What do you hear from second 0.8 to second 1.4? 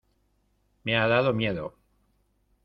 me ha dado